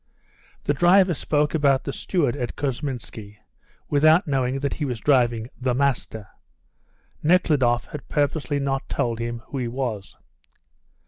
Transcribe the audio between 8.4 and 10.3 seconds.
not told him who he was.